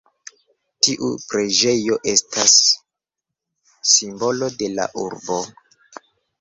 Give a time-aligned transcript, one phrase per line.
[0.87, 2.57] Tiu preĝejo estas
[3.93, 5.41] simbolo de la urbo.